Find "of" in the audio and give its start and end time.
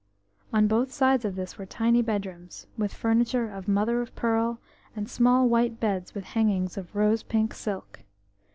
1.25-1.35, 3.47-3.67, 4.01-4.15, 6.75-6.95